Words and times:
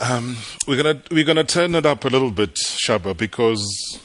Um, 0.00 0.36
we're 0.66 0.80
gonna 0.80 1.02
we're 1.10 1.24
gonna 1.24 1.44
turn 1.44 1.74
it 1.74 1.84
up 1.84 2.04
a 2.04 2.08
little 2.08 2.30
bit, 2.30 2.54
Shaba, 2.54 3.16
because 3.16 3.98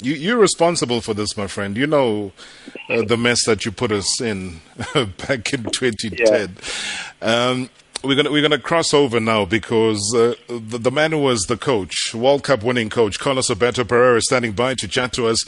you, 0.00 0.14
you're 0.14 0.38
responsible 0.38 1.00
for 1.00 1.14
this, 1.14 1.36
my 1.36 1.46
friend. 1.46 1.76
You 1.76 1.86
know 1.86 2.32
uh, 2.90 3.02
the 3.02 3.16
mess 3.16 3.44
that 3.46 3.64
you 3.64 3.72
put 3.72 3.92
us 3.92 4.20
in 4.20 4.60
back 4.94 5.52
in 5.52 5.64
2010. 5.64 6.56
Yeah. 7.22 7.48
Um, 7.48 7.70
we're 8.02 8.16
gonna 8.16 8.30
we're 8.30 8.42
gonna 8.42 8.58
cross 8.58 8.92
over 8.92 9.20
now 9.20 9.44
because 9.44 10.14
uh, 10.14 10.34
the, 10.48 10.78
the, 10.78 10.90
man 10.90 11.12
who 11.12 11.18
was 11.18 11.42
the 11.42 11.56
coach, 11.56 12.12
World 12.12 12.42
Cup 12.42 12.62
winning 12.62 12.90
coach, 12.90 13.18
Carlos 13.18 13.48
Alberto 13.48 13.84
Parreira, 13.84 14.18
is 14.18 14.26
standing 14.26 14.52
by 14.52 14.74
to 14.74 14.88
chat 14.88 15.12
to 15.14 15.26
us. 15.28 15.42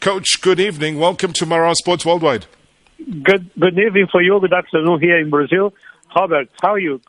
Coach, 0.00 0.40
good 0.40 0.58
evening. 0.58 0.98
Welcome 0.98 1.32
to 1.34 1.46
Marawa 1.46 1.74
Sports 1.74 2.04
Worldwide. 2.04 2.46
Good 3.22 3.50
good 3.58 3.78
evening 3.78 4.08
for 4.10 4.22
you. 4.22 4.40
Good 4.40 4.52
afternoon 4.52 5.00
here 5.00 5.18
in 5.18 5.30
Brazil. 5.30 5.72
Robert, 6.16 6.48
how 6.60 6.72
are 6.72 6.78
you? 6.78 7.00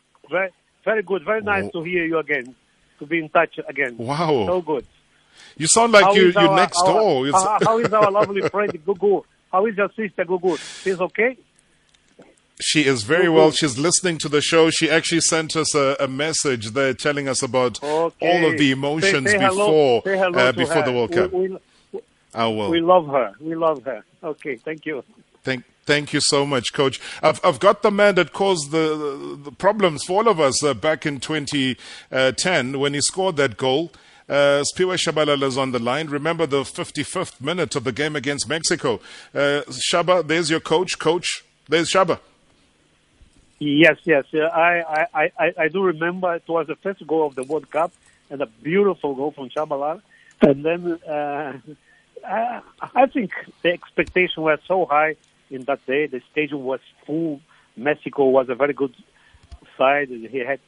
Very 0.83 1.03
good. 1.03 1.23
Very 1.23 1.41
nice 1.41 1.65
oh. 1.73 1.79
to 1.79 1.83
hear 1.83 2.05
you 2.05 2.17
again. 2.17 2.55
To 2.99 3.05
be 3.05 3.19
in 3.19 3.29
touch 3.29 3.59
again. 3.67 3.97
Wow. 3.97 4.45
So 4.45 4.61
good. 4.61 4.85
You 5.57 5.67
sound 5.67 5.91
like 5.91 6.15
you, 6.15 6.31
you're 6.31 6.55
next 6.55 6.79
our, 6.85 6.93
door. 6.93 7.27
How, 7.31 7.57
how 7.61 7.79
is 7.79 7.91
our 7.93 8.11
lovely 8.19 8.41
friend 8.49 8.71
Gugu? 8.85 9.23
How 9.51 9.65
is 9.65 9.75
your 9.75 9.89
sister 9.89 10.23
Gugu? 10.23 10.57
She's 10.83 10.99
okay? 10.99 11.37
She 12.59 12.85
is 12.85 13.03
very 13.03 13.25
Gugu. 13.25 13.35
well. 13.35 13.51
She's 13.51 13.77
listening 13.77 14.17
to 14.19 14.29
the 14.29 14.41
show. 14.41 14.69
She 14.69 14.89
actually 14.89 15.21
sent 15.21 15.55
us 15.55 15.73
a, 15.75 15.95
a 15.99 16.07
message 16.07 16.71
there 16.71 16.93
telling 16.93 17.27
us 17.27 17.41
about 17.41 17.83
okay. 17.83 18.43
all 18.43 18.51
of 18.51 18.57
the 18.57 18.71
emotions 18.71 19.31
say, 19.31 19.37
say 19.37 19.47
before 19.47 20.03
uh, 20.07 20.51
before 20.51 20.75
her. 20.75 20.85
the 20.85 20.91
World 20.93 21.11
Cup. 21.11 21.33
We, 21.33 21.57
we, 21.91 22.01
I 22.33 22.47
will. 22.47 22.69
We 22.69 22.79
love 22.79 23.07
her. 23.07 23.33
We 23.39 23.55
love 23.55 23.83
her. 23.83 24.03
Okay, 24.23 24.55
thank 24.55 24.85
you. 24.85 25.03
Thank, 25.43 25.63
Thank 25.85 26.13
you 26.13 26.21
so 26.21 26.45
much, 26.45 26.73
Coach. 26.73 27.01
I've, 27.23 27.43
I've 27.43 27.59
got 27.59 27.81
the 27.81 27.91
man 27.91 28.15
that 28.15 28.33
caused 28.33 28.71
the, 28.71 29.39
the 29.43 29.51
problems 29.51 30.03
for 30.03 30.21
all 30.23 30.29
of 30.29 30.39
us 30.39 30.63
uh, 30.63 30.73
back 30.75 31.05
in 31.05 31.19
2010 31.19 32.79
when 32.79 32.93
he 32.93 33.01
scored 33.01 33.35
that 33.37 33.57
goal. 33.57 33.91
Uh, 34.29 34.63
Siphiwe 34.63 34.95
Tshabalala 34.95 35.43
is 35.43 35.57
on 35.57 35.71
the 35.71 35.79
line. 35.79 36.07
Remember 36.07 36.45
the 36.45 36.61
55th 36.61 37.41
minute 37.41 37.75
of 37.75 37.83
the 37.83 37.91
game 37.91 38.15
against 38.15 38.47
Mexico. 38.47 39.01
Uh, 39.33 39.63
Shaba, 39.91 40.25
there's 40.25 40.49
your 40.49 40.59
coach. 40.59 40.99
Coach, 40.99 41.43
there's 41.67 41.91
Shaba. 41.91 42.19
Yes, 43.59 43.97
yes. 44.03 44.25
Uh, 44.33 44.39
I, 44.45 45.07
I, 45.13 45.31
I, 45.37 45.53
I 45.57 45.67
do 45.67 45.83
remember 45.83 46.33
it 46.35 46.47
was 46.47 46.67
the 46.67 46.75
first 46.75 47.05
goal 47.05 47.27
of 47.27 47.35
the 47.35 47.43
World 47.43 47.69
Cup 47.69 47.91
and 48.29 48.41
a 48.41 48.45
beautiful 48.45 49.15
goal 49.15 49.31
from 49.31 49.49
Tshabalala. 49.49 50.01
And 50.41 50.63
then 50.63 50.99
uh, 51.07 51.57
I, 52.25 52.61
I 52.95 53.05
think 53.07 53.31
the 53.63 53.71
expectation 53.73 54.43
was 54.43 54.59
so 54.67 54.85
high 54.85 55.15
in 55.51 55.65
that 55.65 55.85
day. 55.85 56.07
The 56.07 56.21
stadium 56.31 56.63
was 56.63 56.79
full. 57.05 57.41
Mexico 57.75 58.29
was 58.29 58.47
a 58.49 58.55
very 58.55 58.73
good 58.73 58.95
side. 59.77 60.09
He 60.09 60.39
had 60.39 60.59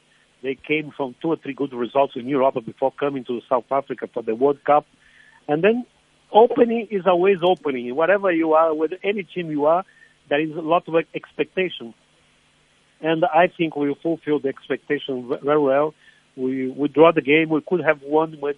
they 0.42 0.54
came 0.54 0.92
from 0.94 1.14
two 1.22 1.28
or 1.28 1.36
three 1.36 1.54
good 1.54 1.72
results 1.72 2.12
in 2.16 2.28
Europe 2.28 2.62
before 2.66 2.92
coming 2.92 3.24
to 3.24 3.40
South 3.48 3.64
Africa 3.70 4.08
for 4.12 4.22
the 4.22 4.34
World 4.34 4.62
Cup. 4.64 4.86
And 5.48 5.64
then 5.64 5.86
opening 6.30 6.86
is 6.90 7.06
always 7.06 7.38
opening. 7.42 7.94
Whatever 7.96 8.30
you 8.30 8.52
are, 8.52 8.74
with 8.74 8.92
any 9.02 9.22
team 9.22 9.50
you 9.50 9.64
are, 9.64 9.84
there 10.28 10.40
is 10.40 10.50
a 10.50 10.60
lot 10.60 10.86
of 10.86 10.94
expectation. 11.14 11.94
And 13.00 13.24
I 13.24 13.48
think 13.56 13.74
we 13.74 13.94
fulfilled 14.02 14.42
the 14.42 14.50
expectation 14.50 15.28
very 15.42 15.58
well. 15.58 15.94
We 16.36 16.68
we 16.68 16.88
draw 16.88 17.12
the 17.12 17.22
game. 17.22 17.48
We 17.48 17.62
could 17.62 17.82
have 17.82 18.02
won 18.02 18.38
with 18.40 18.56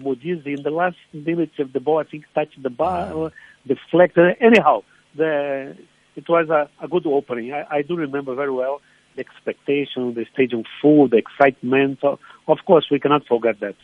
Modiz 0.00 0.44
in 0.44 0.62
the 0.62 0.70
last 0.70 0.96
minutes 1.12 1.58
of 1.58 1.72
the 1.72 1.80
ball. 1.80 1.98
I 1.98 2.04
think 2.04 2.24
touched 2.34 2.62
the 2.62 2.70
bar, 2.70 3.12
or 3.12 3.32
deflected. 3.66 4.36
Anyhow, 4.40 4.82
the 5.18 5.76
it 6.16 6.28
was 6.28 6.48
a, 6.48 6.68
a 6.82 6.88
good 6.88 7.06
opening. 7.06 7.52
I, 7.52 7.64
I 7.70 7.82
do 7.82 7.94
remember 7.96 8.34
very 8.34 8.50
well 8.50 8.80
the 9.14 9.20
expectation, 9.20 10.14
the 10.14 10.26
stadium 10.32 10.64
full, 10.80 11.08
the 11.08 11.16
excitement. 11.16 12.00
Of 12.02 12.58
course, 12.66 12.86
we 12.90 12.98
cannot 12.98 13.26
forget 13.26 13.60
that. 13.60 13.76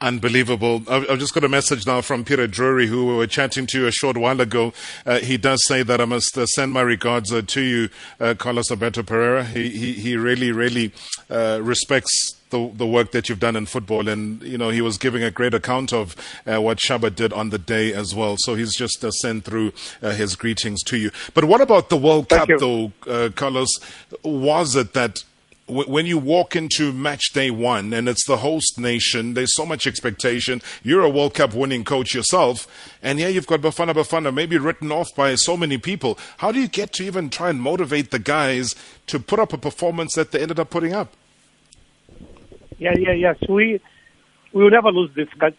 Unbelievable. 0.00 0.82
I've 0.88 1.18
just 1.18 1.34
got 1.34 1.42
a 1.42 1.48
message 1.48 1.84
now 1.84 2.02
from 2.02 2.24
Peter 2.24 2.46
Drury, 2.46 2.86
who 2.86 3.06
we 3.06 3.16
were 3.16 3.26
chatting 3.26 3.66
to 3.66 3.88
a 3.88 3.90
short 3.90 4.16
while 4.16 4.40
ago. 4.40 4.72
Uh, 5.04 5.18
he 5.18 5.36
does 5.36 5.64
say 5.66 5.82
that 5.82 6.00
I 6.00 6.04
must 6.04 6.38
uh, 6.38 6.46
send 6.46 6.72
my 6.72 6.82
regards 6.82 7.32
uh, 7.32 7.42
to 7.44 7.60
you, 7.60 7.88
uh, 8.20 8.34
Carlos 8.38 8.70
Alberto 8.70 9.02
Parreira. 9.02 9.44
He, 9.44 9.70
he, 9.70 9.92
he 9.94 10.16
really, 10.16 10.52
really 10.52 10.92
uh, 11.28 11.58
respects 11.60 12.36
the, 12.50 12.70
the 12.74 12.86
work 12.86 13.10
that 13.10 13.28
you've 13.28 13.40
done 13.40 13.56
in 13.56 13.66
football. 13.66 14.08
And, 14.08 14.40
you 14.42 14.56
know, 14.56 14.70
he 14.70 14.80
was 14.80 14.98
giving 14.98 15.24
a 15.24 15.32
great 15.32 15.52
account 15.52 15.92
of 15.92 16.14
uh, 16.46 16.60
what 16.60 16.78
Shaba 16.78 17.12
did 17.12 17.32
on 17.32 17.50
the 17.50 17.58
day 17.58 17.92
as 17.92 18.14
well. 18.14 18.36
So 18.38 18.54
he's 18.54 18.76
just 18.76 19.04
uh, 19.04 19.10
sent 19.10 19.44
through 19.44 19.72
uh, 20.00 20.10
his 20.10 20.36
greetings 20.36 20.84
to 20.84 20.96
you. 20.96 21.10
But 21.34 21.46
what 21.46 21.60
about 21.60 21.88
the 21.88 21.96
World 21.96 22.28
Thank 22.28 22.42
Cup, 22.42 22.48
you. 22.48 22.58
though, 22.58 22.92
uh, 23.10 23.30
Carlos? 23.34 23.70
Was 24.22 24.76
it 24.76 24.94
that 24.94 25.24
when 25.68 26.06
you 26.06 26.18
walk 26.18 26.56
into 26.56 26.92
match 26.92 27.32
day 27.32 27.50
one 27.50 27.92
and 27.92 28.08
it's 28.08 28.26
the 28.26 28.38
host 28.38 28.78
nation, 28.78 29.34
there's 29.34 29.54
so 29.54 29.66
much 29.66 29.86
expectation. 29.86 30.62
You're 30.82 31.02
a 31.02 31.08
World 31.08 31.34
Cup 31.34 31.54
winning 31.54 31.84
coach 31.84 32.14
yourself, 32.14 32.66
and 33.02 33.18
yeah, 33.18 33.28
you've 33.28 33.46
got 33.46 33.60
Bafana 33.60 33.94
Bafana 33.94 34.32
maybe 34.32 34.56
written 34.58 34.90
off 34.90 35.14
by 35.14 35.34
so 35.34 35.56
many 35.56 35.78
people. 35.78 36.18
How 36.38 36.52
do 36.52 36.60
you 36.60 36.68
get 36.68 36.92
to 36.94 37.04
even 37.04 37.30
try 37.30 37.50
and 37.50 37.60
motivate 37.60 38.10
the 38.10 38.18
guys 38.18 38.74
to 39.08 39.20
put 39.20 39.38
up 39.38 39.52
a 39.52 39.58
performance 39.58 40.14
that 40.14 40.32
they 40.32 40.40
ended 40.40 40.58
up 40.58 40.70
putting 40.70 40.92
up? 40.92 41.12
Yeah, 42.78 42.94
yeah, 42.96 43.12
yes. 43.12 43.36
We 43.48 43.80
we 44.52 44.64
will 44.64 44.70
never 44.70 44.90
lose 44.90 45.12
this 45.14 45.28
kind 45.38 45.54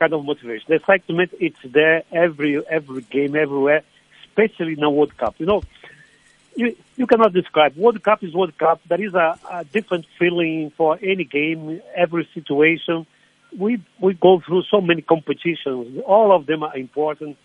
of 0.00 0.24
motivation. 0.24 0.66
The 0.68 0.76
excitement 0.76 1.32
it's 1.40 1.58
there 1.64 2.02
every 2.12 2.64
every 2.66 3.02
game, 3.02 3.36
everywhere, 3.36 3.82
especially 4.26 4.74
in 4.74 4.80
the 4.80 4.90
World 4.90 5.16
Cup. 5.16 5.36
You 5.38 5.46
know, 5.46 5.62
you 6.56 6.76
you 6.96 7.06
cannot 7.06 7.32
describe. 7.32 7.76
World 7.76 8.02
Cup 8.02 8.22
is 8.22 8.34
World 8.34 8.56
Cup. 8.58 8.80
There 8.88 9.02
is 9.02 9.14
a, 9.14 9.38
a 9.50 9.64
different 9.64 10.06
feeling 10.18 10.72
for 10.76 10.98
any 11.02 11.24
game, 11.24 11.80
every 11.96 12.28
situation. 12.34 13.06
We 13.58 13.82
we 14.00 14.14
go 14.14 14.40
through 14.44 14.62
so 14.70 14.80
many 14.80 15.02
competitions. 15.02 16.00
All 16.06 16.34
of 16.34 16.46
them 16.46 16.62
are 16.62 16.76
important. 16.76 17.36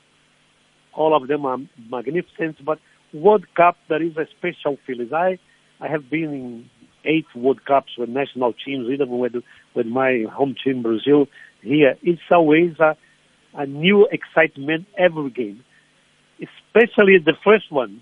All 0.94 1.16
of 1.16 1.28
them 1.28 1.46
are 1.46 1.58
magnificent. 1.90 2.64
But 2.64 2.80
World 3.14 3.46
Cup, 3.56 3.78
there 3.88 4.02
is 4.02 4.18
a 4.18 4.28
special 4.38 4.78
feeling. 4.86 5.14
I 5.14 5.40
I 5.80 5.88
have 5.88 6.10
been 6.10 6.34
in 6.34 6.70
eight 7.06 7.26
World 7.36 7.64
Cups 7.66 7.98
with 7.98 8.10
national 8.10 8.54
teams, 8.54 8.90
even 8.90 9.10
with 9.18 9.36
with 9.76 9.86
my 9.86 10.26
home 10.32 10.56
team 10.64 10.82
Brazil 10.82 11.28
here. 11.62 11.96
It's 12.02 12.22
always 12.32 12.80
a, 12.80 12.98
a 13.54 13.66
new 13.66 14.08
excitement 14.12 14.88
every 14.98 15.30
game, 15.30 15.64
especially 16.42 17.18
the 17.20 17.36
first 17.44 17.72
one. 17.72 18.02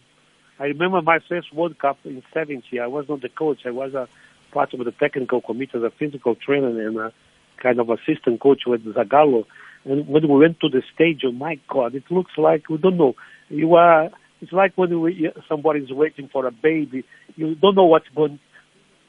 I 0.60 0.66
remember 0.66 1.02
my 1.02 1.20
first 1.28 1.54
World 1.54 1.78
Cup 1.80 1.98
in 2.04 2.24
'70. 2.34 2.80
I 2.80 2.88
was 2.88 3.06
not 3.08 3.22
the 3.22 3.30
coach. 3.30 3.60
I 3.66 3.72
was 3.72 3.94
a 3.94 4.08
part 4.54 4.74
of 4.74 4.80
the 4.84 4.92
technical 4.92 5.42
committee, 5.42 5.72
the 5.74 5.92
physical 6.00 6.36
trainer, 6.36 6.68
and 6.68 6.98
a 6.98 7.14
kind 7.62 7.80
of 7.80 7.90
assistant 7.90 8.42
coach 8.42 8.62
with 8.66 8.84
Zagallo. 8.86 9.46
And 9.86 10.08
when 10.08 10.28
we 10.28 10.38
went 10.40 10.60
to 10.62 10.70
the 10.70 10.82
stage, 10.94 11.20
stadium, 11.20 11.38
my 11.38 11.60
God, 11.70 11.96
it 11.96 12.04
looks 12.10 12.32
like 12.38 12.70
we 12.70 12.78
don't 12.78 12.98
know. 12.98 13.14
You 13.50 13.76
are. 13.76 14.10
It's 14.42 14.52
like 14.52 14.74
when 14.76 15.00
we, 15.02 15.32
somebody 15.50 15.80
is 15.80 15.92
waiting 15.92 16.30
for 16.32 16.46
a 16.46 16.52
baby. 16.52 17.04
You 17.36 17.56
don't 17.56 17.76
know 17.76 17.86
what's 17.86 18.08
going 18.16 18.40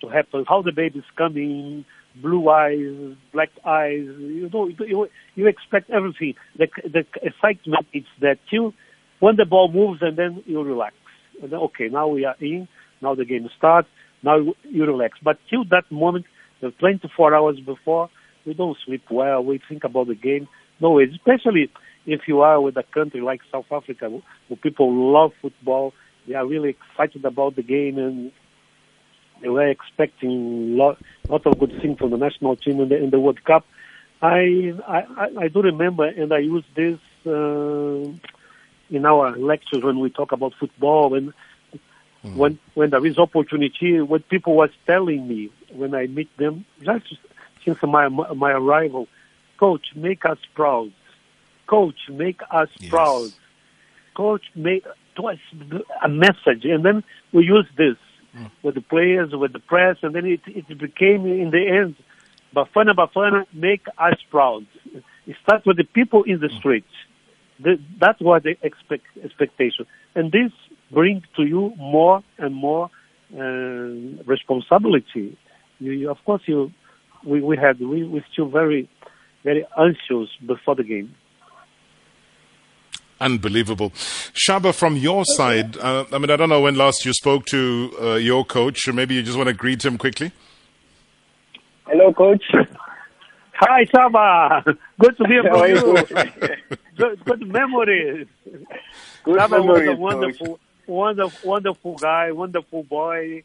to 0.01 0.09
happen, 0.09 0.45
how 0.49 0.63
the 0.63 0.73
baby 0.73 1.01
is 1.01 1.05
coming, 1.17 1.85
blue 2.23 2.49
eyes, 2.49 3.17
black 3.33 3.51
eyes. 3.67 4.07
You 4.07 4.49
know, 4.53 4.69
you, 4.69 5.09
you 5.35 5.47
expect 5.47 5.91
everything. 5.91 6.35
The, 6.57 6.69
the 6.85 7.05
excitement 7.23 7.87
is 7.93 8.05
that 8.21 8.39
till 8.51 8.73
when 9.21 9.37
the 9.37 9.45
ball 9.45 9.71
moves 9.73 10.01
and 10.03 10.17
then 10.17 10.43
you 10.47 10.63
relax. 10.63 10.95
Okay, 11.43 11.89
now 11.89 12.09
we 12.09 12.25
are 12.25 12.37
in. 12.41 12.69
Now 13.01 13.15
the 13.15 13.25
game 13.25 13.49
starts. 13.57 13.89
Now 14.23 14.39
you 14.65 14.85
relax. 14.85 15.19
But 15.23 15.39
till 15.49 15.65
that 15.67 15.91
moment, 15.91 16.27
the 16.61 16.71
24 16.73 17.35
hours 17.35 17.61
before, 17.61 18.11
we 18.45 18.55
don't 18.55 18.77
sleep 18.85 19.05
well. 19.11 19.45
We 19.45 19.61
think 19.69 19.85
about 19.85 20.09
the 20.09 20.15
game. 20.15 20.49
No, 20.81 20.99
especially 21.01 21.71
if 22.07 22.23
you 22.27 22.41
are 22.41 22.61
with 22.61 22.77
a 22.77 22.83
country 22.83 23.21
like 23.21 23.41
South 23.53 23.67
Africa, 23.71 24.09
where 24.09 24.57
people 24.63 25.13
love 25.13 25.33
football. 25.41 25.93
They 26.27 26.35
are 26.35 26.47
really 26.47 26.71
excited 26.71 27.25
about 27.25 27.57
the 27.57 27.63
game 27.63 27.99
and 27.99 28.33
they 29.41 29.49
were 29.49 29.69
expecting 29.69 30.77
lot 30.77 30.99
lot 31.29 31.47
of 31.47 31.59
good 31.59 31.73
things 31.81 31.99
from 31.99 32.11
the 32.11 32.17
national 32.17 32.57
team 32.57 32.81
in 32.81 32.89
the 32.89 32.97
in 32.97 33.11
the 33.11 33.21
World 33.21 33.43
Cup. 33.45 33.65
I 34.21 34.75
I, 34.87 35.29
I 35.39 35.49
do 35.49 35.63
remember, 35.63 36.07
and 36.07 36.33
I 36.33 36.39
use 36.39 36.65
this 36.75 36.99
uh, 37.27 38.11
in 38.91 39.05
our 39.05 39.37
lectures 39.37 39.83
when 39.83 39.99
we 40.01 40.11
talk 40.11 40.33
about 40.33 40.55
football. 40.59 41.11
When 41.11 41.33
mm-hmm. 42.25 42.37
when 42.37 42.59
when 42.75 42.91
there 42.91 43.05
is 43.05 43.19
opportunity, 43.19 44.01
what 44.01 44.29
people 44.29 44.55
was 44.55 44.71
telling 44.87 45.27
me 45.27 45.51
when 45.73 45.95
I 45.95 46.07
meet 46.07 46.35
them, 46.37 46.65
just 46.83 47.17
since 47.65 47.79
my 47.83 48.09
my 48.09 48.53
arrival, 48.53 49.09
coach, 49.59 49.89
make 49.95 50.25
us 50.25 50.39
proud. 50.55 50.93
Coach, 51.67 52.09
make 52.09 52.41
us 52.51 52.69
yes. 52.79 52.91
proud. 52.91 53.31
Coach, 54.15 54.47
make 54.55 54.85
twice 55.15 55.39
a 56.03 56.09
message, 56.09 56.65
and 56.65 56.85
then 56.85 57.05
we 57.33 57.45
use 57.45 57.67
this 57.77 57.97
mm. 58.35 58.51
with 58.63 58.75
the 58.75 58.81
players, 58.81 59.33
with 59.33 59.53
the 59.53 59.59
press, 59.59 59.97
and 60.03 60.15
then 60.15 60.25
it, 60.27 60.41
it 60.47 60.79
became 60.79 61.27
in 61.27 61.51
the 61.51 61.69
end, 61.69 61.97
Bafana 62.55 62.95
Bafana, 62.95 63.45
make 63.53 63.87
us 63.99 64.19
proud. 64.31 64.67
It 65.27 65.37
starts 65.43 65.67
with 65.67 65.77
the 65.77 65.85
people 65.85 66.23
in 66.23 66.41
the 66.41 66.49
mm. 66.49 66.57
streets. 66.57 66.95
The, 67.61 67.79
that's 68.01 68.21
what 68.21 68.45
the 68.45 68.57
expect, 68.63 69.05
expectation. 69.23 69.87
And 70.15 70.31
this 70.31 70.53
brings 70.93 71.23
to 71.37 71.45
you 71.45 71.73
more 71.77 72.23
and 72.39 72.55
more 72.55 72.91
and 73.35 74.27
responsibility. 74.27 75.37
You, 75.81 75.93
you, 75.93 76.11
of 76.11 76.19
course, 76.25 76.43
you 76.47 76.73
we, 77.25 77.41
we 77.43 77.57
had 77.57 77.81
we 77.81 78.05
we 78.05 78.23
still 78.33 78.49
very 78.49 78.89
very 79.45 79.67
anxious 79.77 80.31
before 80.47 80.75
the 80.75 80.85
game. 80.85 81.15
Unbelievable. 83.21 83.91
Shaba, 83.91 84.73
from 84.73 84.97
your 84.97 85.25
side, 85.25 85.77
uh, 85.79 86.05
I 86.13 86.19
mean, 86.19 86.31
I 86.31 86.37
don't 86.37 86.49
know 86.49 86.61
when 86.61 86.77
last 86.77 87.05
you 87.05 87.13
spoke 87.13 87.47
to 87.47 87.93
uh, 88.01 88.15
your 88.15 88.45
coach. 88.45 88.87
Or 88.87 88.93
maybe 88.93 89.17
you 89.17 89.23
just 89.25 89.37
want 89.37 89.49
to 89.49 89.55
greet 89.55 89.85
him 89.85 89.99
quickly. 89.99 90.31
Hello, 91.87 92.13
coach. 92.13 92.45
Hi, 93.55 93.85
Shaba. 93.87 94.77
Good 95.01 95.17
to 95.17 95.25
hear 95.27 95.43
from 95.51 95.69
you. 95.69 96.77
good, 96.99 97.25
good 97.25 97.49
memories. 97.49 98.27
Good 99.25 99.51
memories, 99.51 99.89
was 99.89 99.97
a 99.97 100.01
wonderful, 100.01 100.61
wonderful, 100.87 101.51
wonderful 101.51 101.95
guy, 101.97 102.33
wonderful 102.33 102.83
boy, 102.85 103.43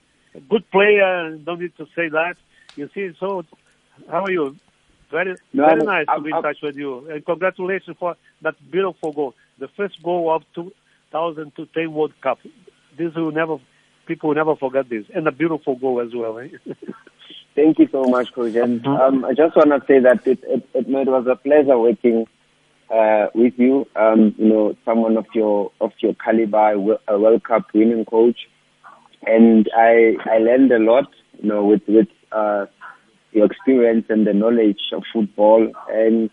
good 0.50 0.70
player. 0.72 1.38
Don't 1.38 1.62
need 1.62 1.76
to 1.78 1.86
say 1.96 2.10
that. 2.10 2.36
You 2.76 2.90
see, 2.94 3.14
so 3.20 3.46
how 4.10 4.24
are 4.26 4.32
you? 4.32 4.56
Very, 5.12 5.36
No, 5.54 5.66
very 5.68 5.80
I'm- 5.82 5.86
nice 5.86 6.06
to 6.08 6.12
I'm- 6.12 6.24
be 6.24 6.32
in 6.32 6.42
touch 6.42 6.58
with 6.62 6.76
you. 6.76 7.08
And 7.10 7.26
congratulations 7.26 7.96
for 8.00 8.16
that 8.42 8.56
beautiful 8.72 9.12
goal. 9.12 9.36
The 9.60 9.68
first 9.70 10.02
goal 10.02 10.32
of 10.34 10.44
2010 10.56 11.94
World 11.94 12.14
Cup. 12.22 12.40
This 12.98 13.14
will 13.16 13.32
never, 13.32 13.58
people 14.08 14.30
will 14.30 14.36
never 14.36 14.56
forget 14.56 14.90
this. 14.90 15.06
And 15.14 15.28
a 15.28 15.32
beautiful 15.32 15.76
goal 15.76 16.02
as 16.02 16.14
well. 16.16 16.40
Eh? 16.40 16.50
Thank 17.56 17.78
you 17.78 17.88
so 17.92 18.06
much, 18.06 18.34
coach. 18.34 18.56
And 18.56 18.86
um, 18.88 19.24
I 19.26 19.34
just 19.34 19.56
want 19.56 19.70
to 19.70 19.84
say 19.88 20.00
that 20.00 20.26
it, 20.26 20.40
it, 20.44 20.68
it, 20.74 20.88
it 20.88 21.08
was 21.08 21.28
a 21.28 21.36
pleasure 21.36 21.78
working 21.78 22.26
uh, 22.90 23.28
with 23.34 23.54
you. 23.58 23.86
Um, 23.96 24.36
you 24.38 24.48
know, 24.48 24.76
someone 24.86 25.18
of 25.18 25.26
your 25.34 25.72
of 25.82 25.92
your 26.00 26.14
caliber, 26.16 26.98
a 27.08 27.20
World 27.20 27.44
Cup 27.44 27.68
winning 27.74 28.06
coach, 28.06 28.38
and 29.26 29.70
I 29.76 30.16
I 30.26 30.38
learned 30.40 30.72
a 30.72 30.80
lot. 30.80 31.08
You 31.42 31.50
know, 31.50 31.66
with 31.66 31.82
with 31.88 32.08
uh, 32.32 32.66
your 33.32 33.46
experience 33.46 34.06
and 34.10 34.26
the 34.26 34.34
knowledge 34.34 34.82
of 34.92 35.04
football, 35.12 35.72
and 35.90 36.30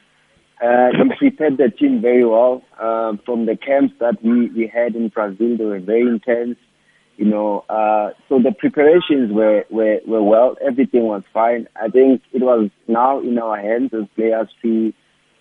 uh, 0.63 0.89
you 0.99 1.11
prepared 1.19 1.59
the 1.59 1.71
team 1.71 2.01
very 2.01 2.25
well. 2.25 2.63
Uh, 2.79 3.13
from 3.25 3.47
the 3.47 3.57
camps 3.57 3.95
that 4.01 4.23
we 4.23 4.49
we 4.51 4.67
had 4.67 4.95
in 4.95 5.09
Brazil, 5.09 5.57
they 5.57 5.65
were 5.65 5.81
very 5.81 6.09
intense 6.09 6.57
you 7.21 7.27
know, 7.27 7.67
uh, 7.69 8.13
so 8.31 8.39
the 8.39 8.51
preparations 8.51 9.31
were, 9.31 9.67
were, 9.69 10.01
were 10.07 10.23
well. 10.23 10.57
Everything 10.67 11.03
was 11.03 11.23
fine. 11.35 11.69
I 11.77 11.89
think 11.89 12.23
it 12.33 12.41
was 12.41 12.71
now 12.89 13.21
in 13.21 13.39
our 13.39 13.59
hands 13.59 13.91
as 13.93 14.09
players 14.17 14.49
to, 14.63 14.95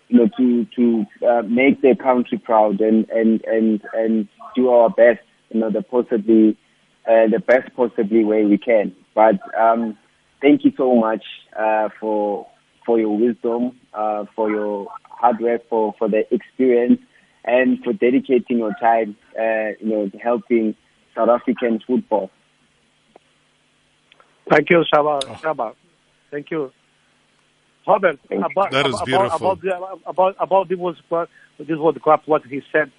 you 0.09 0.19
know, 0.19 0.29
to, 0.37 0.65
to, 0.75 1.05
uh, 1.27 1.41
make 1.43 1.81
their 1.81 1.95
country 1.95 2.37
proud 2.37 2.81
and, 2.81 3.09
and, 3.09 3.43
and, 3.45 3.81
and 3.93 4.27
do 4.55 4.69
our 4.69 4.89
best, 4.89 5.19
you 5.51 5.59
know, 5.59 5.71
the 5.71 5.81
possibly, 5.81 6.57
uh, 7.07 7.27
the 7.31 7.39
best 7.39 7.73
possibly 7.75 8.23
way 8.25 8.43
we 8.45 8.57
can. 8.57 8.93
But, 9.15 9.39
um, 9.57 9.97
thank 10.41 10.65
you 10.65 10.71
so 10.75 10.95
much, 10.95 11.23
uh, 11.57 11.89
for, 11.99 12.47
for 12.85 12.99
your 12.99 13.17
wisdom, 13.17 13.79
uh, 13.93 14.25
for 14.35 14.49
your 14.49 14.87
hard 15.03 15.39
work, 15.39 15.61
for, 15.69 15.93
for 15.97 16.09
the 16.09 16.23
experience 16.33 16.99
and 17.45 17.81
for 17.83 17.93
dedicating 17.93 18.57
your 18.57 18.73
time, 18.81 19.15
uh, 19.39 19.77
you 19.79 19.89
know, 19.89 20.11
helping, 20.21 20.75
South 21.15 21.29
African 21.29 21.79
football. 21.85 22.29
Thank 24.49 24.69
you, 24.69 24.83
Shaba. 24.91 25.21
Shaba. 25.41 25.73
Thank 26.31 26.51
you. 26.51 26.71
Robert, 27.87 28.19
about, 28.29 28.71
That 28.71 28.87
is 28.87 28.95
about, 28.95 29.05
beautiful. 29.05 29.51
About, 29.51 29.61
the, 29.61 30.09
about, 30.09 30.35
about 30.39 30.69
this 30.69 30.77
was 30.77 30.95
this 31.57 31.77
World 31.77 32.01
Cup, 32.03 32.23
what 32.27 32.45
he 32.45 32.61
said, 32.71 32.91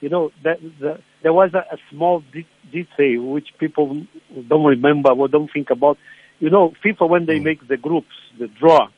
you 0.00 0.08
know, 0.08 0.30
that 0.44 0.60
the, 0.80 1.00
there 1.22 1.32
was 1.32 1.52
a, 1.54 1.58
a 1.74 1.78
small 1.90 2.22
de- 2.32 2.46
detail 2.72 3.22
which 3.22 3.48
people 3.58 4.06
don't 4.48 4.64
remember 4.64 5.10
or 5.10 5.28
don't 5.28 5.50
think 5.52 5.70
about. 5.70 5.98
You 6.40 6.50
know, 6.50 6.72
FIFA, 6.84 7.08
when 7.08 7.26
they 7.26 7.40
make 7.40 7.66
the 7.66 7.76
groups, 7.76 8.14
the 8.38 8.46
draw, 8.46 8.88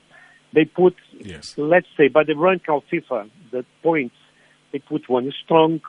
they 0.53 0.65
put, 0.65 0.95
Yes. 1.19 1.55
let's 1.57 1.87
say, 1.97 2.09
by 2.09 2.25
the 2.25 2.37
rank 2.37 2.63
of 2.69 2.83
FIFA, 2.93 3.31
the 3.51 3.65
points, 3.83 4.17
they 4.73 4.79
put 4.79 5.09
one 5.09 5.33
strong, 5.45 5.81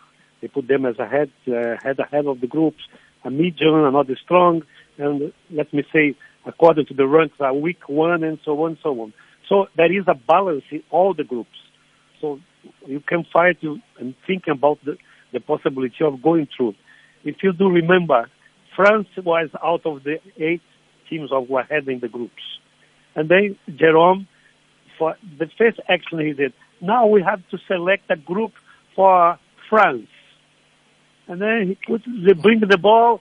they 0.42 0.48
put 0.48 0.68
them 0.68 0.86
as 0.86 0.98
a 0.98 1.08
head, 1.08 1.32
uh, 1.48 1.76
head 1.84 2.00
ahead 2.00 2.26
of 2.26 2.42
the 2.42 2.48
groups, 2.48 2.82
a 3.24 3.30
medium, 3.30 3.84
another 3.84 4.18
strong, 4.24 4.64
and 4.98 5.34
let 5.52 5.74
me 5.74 5.84
say, 5.94 6.16
according 6.46 6.86
to 6.88 6.94
the 6.94 7.06
ranks, 7.08 7.36
a 7.40 7.54
weak 7.54 7.88
one, 7.90 8.24
and 8.24 8.40
so 8.44 8.64
on, 8.64 8.78
so 8.82 9.00
on. 9.02 9.14
So 9.52 9.68
there 9.76 9.92
is 9.92 10.06
a 10.08 10.14
balance 10.14 10.64
in 10.72 10.82
all 10.92 11.14
the 11.14 11.26
groups. 11.26 11.58
So 12.22 12.40
you 12.88 13.02
can 13.02 13.26
fight 13.34 13.58
and 14.00 14.16
think 14.26 14.44
about 14.48 14.80
the, 14.86 14.96
the 15.34 15.42
possibility 15.42 16.06
of 16.06 16.22
going 16.22 16.48
through. 16.56 16.76
If 17.26 17.44
you 17.44 17.52
do 17.52 17.70
remember, 17.70 18.30
France 18.78 19.10
was 19.18 19.50
out 19.62 19.86
of 19.86 20.06
the 20.06 20.20
eight 20.38 20.62
teams 21.10 21.32
that 21.32 21.50
were 21.50 21.64
heading 21.64 22.00
the 22.00 22.08
groups. 22.08 22.42
And 23.14 23.28
then 23.28 23.58
Jerome, 23.76 24.30
for 24.98 25.18
the 25.38 25.48
first 25.58 25.82
action 25.90 26.20
he 26.20 26.32
did, 26.32 26.54
now 26.80 27.08
we 27.08 27.22
have 27.22 27.42
to 27.50 27.58
select 27.68 28.10
a 28.10 28.16
group 28.16 28.54
for 28.96 29.38
France. 29.70 30.08
And 31.28 31.42
then 31.42 31.68
he 31.68 31.78
put 31.92 32.04
bring 32.42 32.62
the 32.62 32.78
ball, 32.78 33.20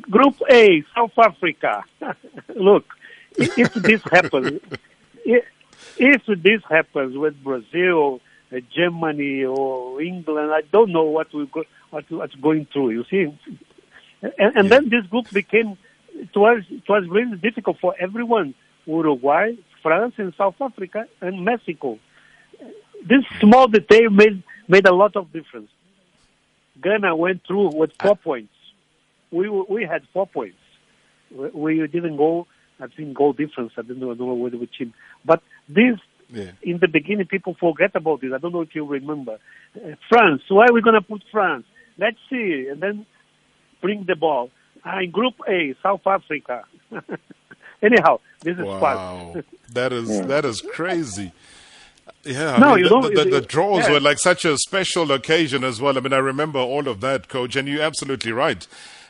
Group 0.00 0.36
A, 0.50 0.82
South 0.96 1.12
Africa. 1.18 1.84
Look, 2.56 2.86
if 3.36 3.74
this 3.74 4.00
happens, 4.10 4.60
if, 5.24 5.44
if 5.96 6.42
this 6.42 6.62
happens 6.68 7.16
with 7.16 7.42
Brazil, 7.42 8.20
uh, 8.52 8.60
Germany, 8.74 9.44
or 9.44 10.00
England, 10.00 10.52
I 10.52 10.62
don't 10.72 10.92
know 10.92 11.04
what 11.04 11.32
we 11.32 11.46
go, 11.46 11.64
what, 11.90 12.10
what's 12.10 12.34
going 12.34 12.66
through. 12.72 12.90
You 12.90 13.04
see, 13.10 13.38
and, 14.22 14.56
and 14.56 14.70
then 14.70 14.88
this 14.88 15.06
group 15.06 15.30
became 15.30 15.76
it 16.14 16.36
was 16.36 16.62
it 16.70 16.88
was 16.88 17.08
really 17.08 17.36
difficult 17.36 17.78
for 17.80 17.94
everyone: 17.98 18.54
Uruguay, 18.86 19.52
France, 19.82 20.14
and 20.18 20.34
South 20.36 20.60
Africa, 20.60 21.06
and 21.20 21.44
Mexico. 21.44 21.98
This 23.04 23.24
small 23.40 23.68
detail 23.68 24.10
made 24.10 24.42
made 24.68 24.86
a 24.86 24.94
lot 24.94 25.16
of 25.16 25.32
difference. 25.32 25.70
Ghana 26.80 27.14
went 27.16 27.44
through 27.46 27.74
with 27.74 27.92
four 28.00 28.16
points. 28.16 28.54
We 29.30 29.48
we 29.48 29.84
had 29.84 30.06
four 30.12 30.26
points. 30.26 30.58
We, 31.30 31.50
we 31.80 31.86
didn't 31.86 32.16
go. 32.16 32.46
I 32.82 32.88
think 32.88 33.14
goal 33.16 33.32
difference. 33.32 33.72
I 33.78 33.82
don't 33.82 33.98
know, 33.98 34.10
I 34.10 34.14
don't 34.14 34.26
know 34.26 34.34
with 34.34 34.54
which 34.54 34.76
team. 34.78 34.92
But 35.24 35.42
this 35.68 35.98
Yeah. 36.30 36.52
in 36.62 36.78
the 36.78 36.88
beginning, 36.88 37.26
people 37.26 37.54
forget 37.58 37.94
about 37.94 38.20
this. 38.20 38.32
I 38.34 38.38
don't 38.38 38.52
know 38.52 38.62
if 38.62 38.74
you 38.74 38.84
remember. 38.84 39.38
Uh, 39.76 39.94
France, 40.08 40.42
why 40.48 40.66
are 40.66 40.72
we 40.72 40.82
going 40.82 40.94
to 40.94 41.02
put 41.02 41.22
France? 41.30 41.64
Let's 41.98 42.18
see. 42.28 42.68
And 42.70 42.80
then 42.80 43.06
bring 43.80 44.04
the 44.06 44.16
ball. 44.16 44.50
Uh, 44.84 44.98
in 45.00 45.10
Group 45.10 45.34
A, 45.48 45.74
South 45.82 46.06
Africa. 46.06 46.64
Anyhow, 47.82 48.20
this 48.42 48.56
is 48.56 48.64
fun. 48.64 48.80
Wow, 48.80 49.42
that 49.72 49.92
is 49.92 50.08
that 50.26 50.44
is 50.44 50.60
crazy. 50.60 51.32
Yeah, 52.24 52.54
I 52.54 52.74
mean, 52.74 52.84
the, 52.84 52.88
don't- 52.88 53.14
the, 53.14 53.24
the, 53.24 53.40
draws 53.40 53.84
yeah. 53.86 53.92
were 53.92 54.00
like 54.00 54.18
such 54.18 54.44
a 54.44 54.56
special 54.58 55.10
occasion 55.12 55.64
as 55.64 55.80
well. 55.80 55.96
I 55.96 56.00
mean, 56.00 56.12
I 56.12 56.18
remember 56.18 56.58
all 56.58 56.86
of 56.88 57.00
that, 57.00 57.28
coach, 57.28 57.56
and 57.56 57.66
you're 57.68 57.82
absolutely 57.82 58.32
right. 58.32 58.66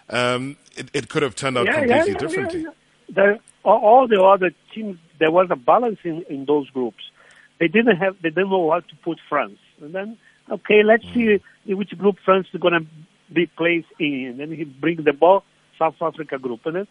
Um, 0.08 0.56
it, 0.76 0.90
it 0.92 1.08
could 1.08 1.22
have 1.22 1.34
turned 1.34 1.58
out 1.58 1.66
yeah, 1.66 1.72
completely 1.80 1.98
yeah, 1.98 2.06
yeah, 2.06 2.18
differently. 2.18 2.66
Yeah. 3.16 3.36
All, 3.64 4.08
the 4.08 4.20
other 4.20 4.50
teams, 4.74 4.98
there 5.20 5.30
was 5.30 5.46
a 5.50 5.56
balance 5.56 5.98
in, 6.02 6.24
in 6.28 6.46
those 6.46 6.68
groups. 6.70 7.02
They 7.60 7.68
didn't 7.68 7.96
have, 7.96 8.16
they 8.22 8.30
didn't 8.30 8.50
know 8.50 8.72
how 8.72 8.80
to 8.80 8.96
put 9.04 9.20
France. 9.28 9.58
And 9.80 9.94
then, 9.94 10.18
okay, 10.50 10.82
let's 10.82 11.04
see 11.14 11.40
in 11.66 11.76
which 11.76 11.96
group 11.96 12.16
France 12.24 12.48
is 12.52 12.60
going 12.60 12.74
to 12.74 12.86
be 13.32 13.46
placed 13.46 13.86
in. 14.00 14.26
And 14.30 14.40
then 14.40 14.50
he 14.50 14.64
bring 14.64 15.04
the 15.04 15.12
ball, 15.12 15.44
South 15.78 15.94
Africa 16.00 16.38
group. 16.38 16.66
And 16.66 16.74
then 16.76 16.88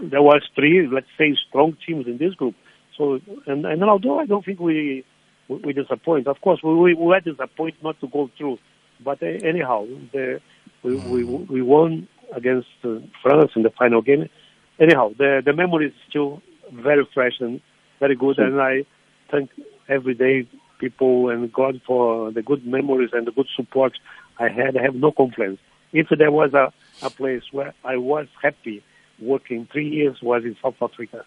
there 0.00 0.22
was 0.22 0.42
three, 0.54 0.88
let's 0.88 1.06
say, 1.16 1.36
strong 1.48 1.76
teams 1.86 2.06
in 2.06 2.18
this 2.18 2.34
group. 2.34 2.56
So, 2.98 3.20
and, 3.46 3.64
and 3.64 3.84
although 3.84 4.18
I 4.18 4.26
don't 4.26 4.44
think 4.44 4.58
we 4.58 5.04
we, 5.48 5.56
we 5.58 5.72
disappoint, 5.72 6.26
of 6.26 6.40
course, 6.40 6.60
we, 6.62 6.74
we 6.74 6.94
were 6.94 7.20
disappointed 7.20 7.82
not 7.82 8.00
to 8.00 8.08
go 8.08 8.30
through. 8.36 8.58
But 9.04 9.22
uh, 9.22 9.26
anyhow, 9.26 9.86
the, 10.12 10.40
we, 10.82 10.96
we 10.96 11.24
we 11.24 11.62
won 11.62 12.08
against 12.34 12.68
uh, 12.82 12.96
France 13.22 13.52
in 13.54 13.62
the 13.62 13.70
final 13.70 14.02
game. 14.02 14.28
Anyhow, 14.78 15.12
the 15.16 15.42
the 15.44 15.52
memory 15.52 15.88
is 15.88 15.94
still 16.08 16.42
very 16.72 17.06
fresh 17.14 17.34
and 17.40 17.60
very 18.00 18.14
good, 18.14 18.38
and 18.38 18.60
I 18.60 18.84
thank 19.30 19.50
every 19.88 20.14
day 20.14 20.46
people 20.78 21.30
and 21.30 21.50
God 21.52 21.80
for 21.86 22.30
the 22.30 22.42
good 22.42 22.66
memories 22.66 23.10
and 23.12 23.26
the 23.26 23.32
good 23.32 23.46
support 23.56 23.92
I 24.38 24.48
had. 24.48 24.76
I 24.76 24.82
have 24.82 24.94
no 24.94 25.12
complaints. 25.12 25.62
If 25.92 26.08
there 26.10 26.30
was 26.30 26.52
a, 26.52 26.72
a 27.02 27.10
place 27.10 27.42
where 27.52 27.72
I 27.84 27.96
was 27.96 28.26
happy 28.42 28.82
working 29.18 29.66
three 29.72 29.88
years 29.88 30.18
was 30.22 30.44
in 30.44 30.56
South 30.62 30.74
Africa. 30.82 31.24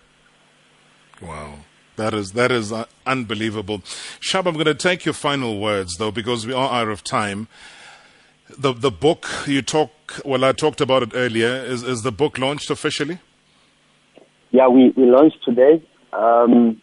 Wow. 1.21 1.59
That 1.95 2.13
is 2.13 2.31
that 2.33 2.51
is 2.51 2.71
uh, 2.71 2.85
unbelievable. 3.05 3.79
Shab, 4.21 4.45
I'm 4.47 4.53
going 4.53 4.65
to 4.65 4.73
take 4.73 5.03
your 5.03 5.13
final 5.13 5.59
words 5.59 5.97
though, 5.97 6.11
because 6.11 6.47
we 6.47 6.53
are 6.53 6.71
out 6.71 6.87
of 6.87 7.03
time. 7.03 7.49
The 8.57 8.71
the 8.71 8.91
book 8.91 9.27
you 9.45 9.61
talk 9.61 9.91
well, 10.23 10.45
I 10.45 10.53
talked 10.53 10.79
about 10.79 11.03
it 11.03 11.11
earlier. 11.13 11.49
Is 11.49 11.83
is 11.83 12.03
the 12.03 12.11
book 12.11 12.37
launched 12.37 12.69
officially? 12.69 13.19
Yeah, 14.51 14.67
we, 14.67 14.93
we 14.95 15.05
launched 15.05 15.43
today. 15.43 15.83
Um, 16.13 16.81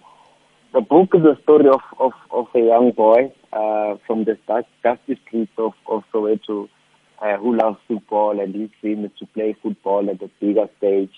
the 0.72 0.80
book 0.80 1.10
is 1.14 1.22
a 1.24 1.40
story 1.42 1.68
of, 1.68 1.80
of, 1.98 2.12
of 2.30 2.46
a 2.54 2.60
young 2.60 2.92
boy 2.92 3.32
uh, 3.52 3.96
from 4.06 4.24
the 4.24 4.38
dust- 4.46 4.68
dusty 4.82 5.18
streets 5.26 5.52
of, 5.58 5.72
of 5.88 6.04
Soweto 6.12 6.68
uh, 7.20 7.36
who 7.38 7.56
loves 7.56 7.78
football, 7.88 8.38
and 8.40 8.54
his 8.54 8.70
dream 8.80 9.04
is 9.04 9.10
to 9.18 9.26
play 9.26 9.56
football 9.62 10.08
at 10.10 10.20
the 10.20 10.30
bigger 10.40 10.68
stage. 10.78 11.12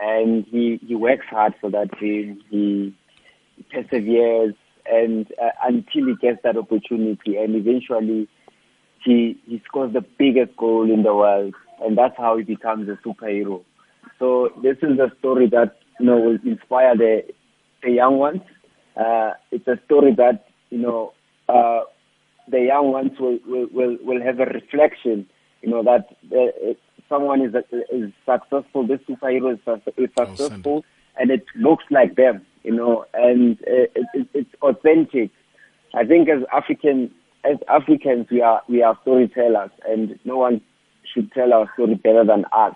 And 0.00 0.44
he, 0.50 0.80
he 0.86 0.94
works 0.94 1.26
hard 1.30 1.54
for 1.60 1.70
that 1.70 1.90
dream. 1.98 2.40
He 2.50 2.94
perseveres, 3.70 4.54
and 4.90 5.26
uh, 5.40 5.50
until 5.64 6.06
he 6.06 6.14
gets 6.20 6.42
that 6.42 6.56
opportunity, 6.56 7.36
and 7.36 7.54
eventually 7.54 8.28
he 9.04 9.38
he 9.46 9.62
scores 9.66 9.92
the 9.92 10.04
biggest 10.18 10.56
goal 10.56 10.90
in 10.90 11.02
the 11.02 11.14
world, 11.14 11.54
and 11.82 11.96
that's 11.96 12.16
how 12.16 12.36
he 12.36 12.42
becomes 12.44 12.88
a 12.88 12.96
superhero. 13.06 13.62
So 14.18 14.50
this 14.62 14.76
is 14.82 14.98
a 14.98 15.12
story 15.18 15.48
that 15.50 15.76
you 15.98 16.06
know 16.06 16.18
will 16.18 16.38
inspire 16.44 16.96
the 16.96 17.22
the 17.82 17.90
young 17.90 18.18
ones. 18.18 18.40
Uh, 18.96 19.32
it's 19.50 19.66
a 19.66 19.78
story 19.86 20.14
that 20.14 20.46
you 20.70 20.78
know 20.78 21.12
uh, 21.48 21.80
the 22.48 22.60
young 22.60 22.92
ones 22.92 23.12
will, 23.18 23.38
will 23.46 23.68
will 23.72 23.96
will 24.02 24.22
have 24.22 24.40
a 24.40 24.46
reflection. 24.46 25.26
You 25.62 25.70
know 25.70 25.82
that 25.82 26.08
uh, 26.34 26.74
someone 27.08 27.42
is 27.42 27.54
is 27.92 28.12
successful. 28.24 28.86
This 28.86 29.00
superhero 29.08 29.54
is, 29.54 29.82
is 29.96 30.10
successful, 30.16 30.84
and 31.16 31.30
it 31.30 31.44
looks 31.56 31.84
like 31.90 32.16
them. 32.16 32.44
You 32.62 32.74
know, 32.74 33.04
and 33.14 33.58
uh, 33.62 33.88
it, 33.94 34.06
it, 34.14 34.28
it's 34.34 34.54
authentic. 34.62 35.30
I 35.94 36.04
think 36.04 36.28
as 36.28 36.42
African 36.52 37.10
as 37.44 37.58
Africans, 37.68 38.26
we 38.30 38.40
are 38.40 38.62
we 38.68 38.82
are 38.82 38.98
storytellers, 39.02 39.70
and 39.86 40.18
no 40.24 40.38
one 40.38 40.60
should 41.12 41.30
tell 41.32 41.52
our 41.52 41.70
story 41.74 41.94
better 41.94 42.24
than 42.24 42.44
us. 42.52 42.74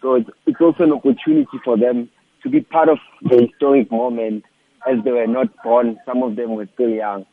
So 0.00 0.14
it's, 0.14 0.30
it's 0.46 0.60
also 0.60 0.84
an 0.84 0.92
opportunity 0.92 1.58
for 1.64 1.76
them 1.76 2.08
to 2.42 2.48
be 2.48 2.60
part 2.60 2.88
of 2.88 2.98
the 3.22 3.46
historic 3.46 3.90
moment 3.90 4.44
as 4.88 5.02
they 5.04 5.10
were 5.10 5.26
not 5.26 5.48
born. 5.62 5.98
Some 6.06 6.22
of 6.22 6.36
them 6.36 6.54
were 6.54 6.68
still 6.74 6.90
young. 6.90 7.26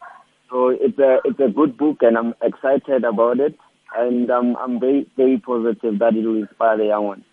So 0.50 0.70
it's 0.70 0.98
a 1.00 1.20
it's 1.26 1.40
a 1.40 1.50
good 1.50 1.78
book, 1.78 1.98
and 2.02 2.18
I'm 2.18 2.34
excited 2.42 3.04
about 3.04 3.40
it, 3.40 3.58
and 3.96 4.30
um, 4.30 4.56
I'm 4.60 4.80
very 4.80 5.10
very 5.18 5.38
positive 5.38 6.00
that 6.00 6.16
it 6.16 6.26
will 6.26 6.38
inspire 6.38 6.78
the 6.78 6.86
young 6.86 7.06
ones. 7.06 7.24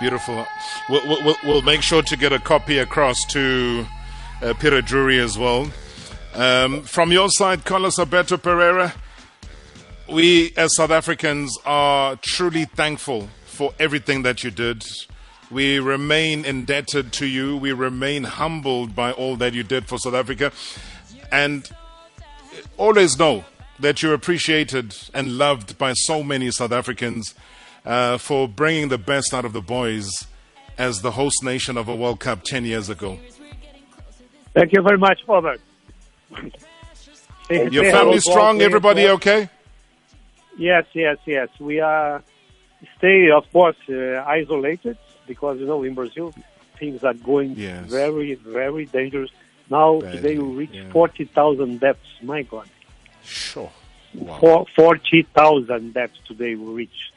Beautiful. 0.00 0.44
We'll, 0.88 1.06
we'll, 1.24 1.36
we'll 1.44 1.62
make 1.62 1.82
sure 1.82 2.02
to 2.02 2.16
get 2.16 2.32
a 2.32 2.38
copy 2.38 2.78
across 2.78 3.24
to 3.26 3.86
uh, 4.42 4.52
Peter 4.54 4.82
Drury 4.82 5.18
as 5.18 5.38
well. 5.38 5.70
Um, 6.34 6.82
from 6.82 7.12
your 7.12 7.30
side, 7.30 7.64
Carlos 7.64 7.98
Alberto 7.98 8.36
Parreira, 8.36 8.92
we 10.10 10.52
as 10.56 10.76
South 10.76 10.90
Africans 10.90 11.56
are 11.64 12.16
truly 12.16 12.64
thankful 12.64 13.28
for 13.46 13.72
everything 13.78 14.22
that 14.24 14.44
you 14.44 14.50
did. 14.50 14.84
We 15.50 15.78
remain 15.78 16.44
indebted 16.44 17.12
to 17.14 17.26
you. 17.26 17.56
We 17.56 17.72
remain 17.72 18.24
humbled 18.24 18.94
by 18.94 19.12
all 19.12 19.36
that 19.36 19.54
you 19.54 19.62
did 19.62 19.86
for 19.86 19.98
South 19.98 20.14
Africa. 20.14 20.52
And 21.30 21.70
always 22.76 23.18
know 23.18 23.44
that 23.78 24.02
you're 24.02 24.14
appreciated 24.14 24.96
and 25.12 25.38
loved 25.38 25.76
by 25.78 25.92
so 25.94 26.22
many 26.22 26.50
South 26.50 26.72
Africans 26.72 27.34
uh, 27.84 28.18
for 28.18 28.48
bringing 28.48 28.88
the 28.88 28.98
best 28.98 29.34
out 29.34 29.44
of 29.44 29.52
the 29.52 29.60
boys 29.60 30.08
as 30.78 31.02
the 31.02 31.12
host 31.12 31.42
nation 31.42 31.76
of 31.76 31.88
a 31.88 31.94
World 31.94 32.20
Cup 32.20 32.42
10 32.42 32.64
years 32.64 32.88
ago. 32.88 33.18
Thank 34.54 34.72
you 34.72 34.82
very 34.82 34.98
much, 34.98 35.20
Robert. 35.26 35.60
Your 37.50 37.90
family 37.90 38.20
strong? 38.20 38.62
Everybody 38.62 39.08
okay? 39.08 39.48
Yes, 40.56 40.84
yes, 40.94 41.18
yes. 41.26 41.48
We 41.58 41.80
are 41.80 42.22
stay, 42.98 43.30
of 43.30 43.50
course, 43.52 43.76
uh, 43.88 44.22
isolated 44.26 44.96
because 45.26 45.58
you 45.58 45.66
know 45.66 45.82
in 45.82 45.94
Brazil 45.94 46.34
things 46.78 47.04
are 47.04 47.14
going 47.14 47.54
yes. 47.56 47.86
very, 47.86 48.34
very 48.34 48.86
dangerous. 48.86 49.30
Now 49.70 50.00
Badly, 50.00 50.16
today 50.16 50.38
we 50.38 50.54
reach 50.56 50.70
yeah. 50.72 50.90
forty 50.90 51.24
thousand 51.24 51.80
deaths. 51.80 52.06
My 52.22 52.42
God. 52.42 52.68
Sure. 53.24 53.70
Wow. 54.14 54.66
forty 54.76 55.22
thousand 55.34 55.94
deaths 55.94 56.18
today 56.26 56.54
we 56.54 56.72
reach. 56.72 57.12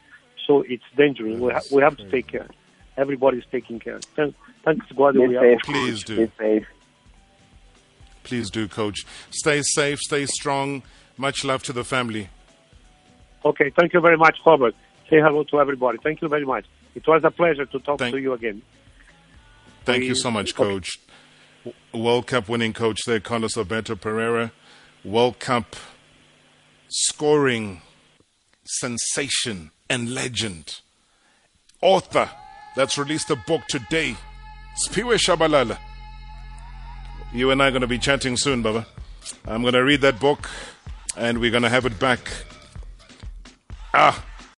So 0.45 0.61
it's 0.61 0.83
dangerous. 0.95 1.39
we, 1.39 1.51
ha- 1.51 1.61
we 1.71 1.81
have 1.81 1.97
to 1.97 2.09
take 2.09 2.27
care. 2.27 2.47
Everybody's 2.95 3.43
taking 3.51 3.79
care. 3.79 3.99
Thanks, 4.15 4.87
to 4.87 4.93
God. 4.95 5.15
we 5.15 5.35
are. 5.35 5.57
Please 5.63 6.03
do. 6.03 6.29
Please 8.23 8.49
do, 8.49 8.67
Coach. 8.67 9.05
Stay 9.29 9.61
safe, 9.61 9.99
stay 9.99 10.25
strong. 10.25 10.83
Much 11.17 11.45
love 11.45 11.63
to 11.63 11.73
the 11.73 11.83
family. 11.83 12.29
Okay, 13.45 13.71
thank 13.77 13.93
you 13.93 14.01
very 14.01 14.17
much, 14.17 14.37
Robert. 14.45 14.75
Say 15.09 15.21
hello 15.21 15.43
to 15.45 15.61
everybody. 15.61 15.97
Thank 16.03 16.21
you 16.21 16.27
very 16.27 16.45
much. 16.45 16.65
It 16.97 17.07
was 17.07 17.23
a 17.23 17.31
pleasure 17.31 17.65
to 17.65 17.79
talk 17.79 17.99
thank, 17.99 18.15
to 18.15 18.19
you 18.19 18.33
again. 18.33 18.61
Thank 19.85 20.03
you 20.03 20.15
so 20.15 20.31
much, 20.31 20.55
Coach. 20.55 20.99
World 21.93 22.27
Cup 22.27 22.49
winning 22.49 22.73
coach 22.73 23.01
there, 23.05 23.19
Carlos 23.19 23.55
Alberto 23.55 23.95
Parreira. 23.95 24.51
World 25.05 25.39
Cup 25.39 25.75
scoring 26.89 27.81
sensation 28.65 29.71
and 29.89 30.13
legend. 30.13 30.81
Author 31.81 32.29
that's 32.75 32.97
released 32.97 33.29
a 33.29 33.35
book 33.35 33.67
today. 33.67 34.17
Siphiwe 34.83 35.15
Tshabalala 35.15 35.77
you 37.33 37.51
and 37.51 37.61
I 37.61 37.67
are 37.67 37.71
going 37.71 37.81
to 37.81 37.87
be 37.87 37.99
chatting 37.99 38.37
soon, 38.37 38.61
Baba. 38.61 38.87
I'm 39.45 39.61
going 39.61 39.73
to 39.73 39.83
read 39.83 40.01
that 40.01 40.19
book 40.19 40.49
and 41.15 41.39
we're 41.39 41.51
going 41.51 41.63
to 41.63 41.69
have 41.69 41.85
it 41.85 41.99
back. 41.99 42.19
Ah, 43.93 44.23